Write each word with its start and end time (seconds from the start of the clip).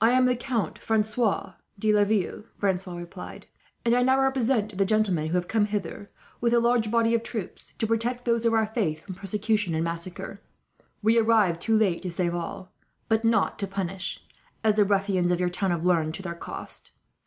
"I 0.00 0.12
am 0.12 0.24
the 0.24 0.34
Count 0.34 0.78
Francois 0.78 1.52
de 1.78 1.92
Laville," 1.92 2.44
Francois 2.56 2.96
replied; 2.96 3.48
"and 3.84 3.94
I 3.94 4.00
now 4.02 4.18
represent 4.18 4.78
the 4.78 4.86
gentlemen 4.86 5.26
who 5.26 5.34
have 5.34 5.46
come 5.46 5.66
hither, 5.66 6.10
with 6.40 6.54
a 6.54 6.58
large 6.58 6.90
body 6.90 7.12
of 7.14 7.22
troops, 7.22 7.74
to 7.76 7.86
protect 7.86 8.24
those 8.24 8.46
of 8.46 8.54
our 8.54 8.64
faith 8.64 9.02
from 9.04 9.14
persecution 9.14 9.74
and 9.74 9.84
massacre. 9.84 10.40
We 11.02 11.18
arrived 11.18 11.60
too 11.60 11.76
late 11.76 12.00
to 12.00 12.10
save 12.10 12.34
all, 12.34 12.72
but 13.10 13.26
not 13.26 13.58
to 13.58 13.66
punish; 13.66 14.24
as 14.64 14.76
the 14.76 14.86
ruffians 14.86 15.30
of 15.30 15.38
your 15.38 15.50
town 15.50 15.70
have 15.70 15.84
learned, 15.84 16.14
to 16.14 16.22
their 16.22 16.34
cost. 16.34 16.92